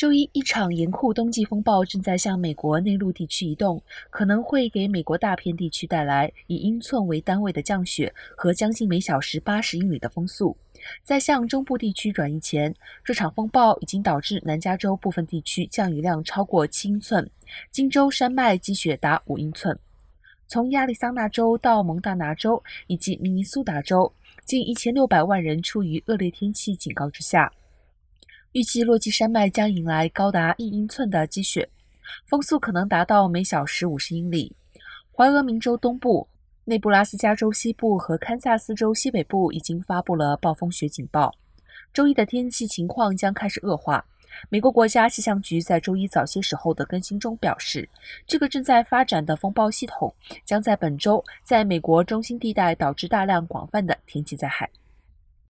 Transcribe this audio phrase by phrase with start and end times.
[0.00, 10.56] 周一，一场严酷冬季风暴正在向美国内陆地区移动，可能会给美国大片地区带来以英寸为单位的降雪和将近每小时八十英里的风速。
[11.04, 12.74] 在向中部地区转移前，
[13.04, 17.30] 这场风暴已经导致南加州部分地区降雨量超过七英寸，
[17.70, 19.78] 金州山脉积雪达五英寸。
[20.48, 24.10] 从亚利桑那州到蒙大拿州以及明尼苏达州，
[24.46, 27.52] 近一千六百万人处于恶劣天气警告之下。
[28.52, 31.68] 预计落基山脉将迎来高达一英寸的积雪，
[32.26, 34.52] 风速可能达到每小时五十英里。
[35.12, 36.26] 怀俄明州东部、
[36.64, 41.32] 内布拉斯加州西部和堪萨斯州西北部已经发布了暴风雪警报。
[41.92, 44.04] 周一的天气情况将开始恶化。
[44.48, 47.88] 美国国家气象局在周一早些时候的更新中表示，
[48.26, 50.12] 这个正在发展的风暴系统
[50.44, 54.68] 将在本周在美国中心地带导致大量广泛的天气灾害。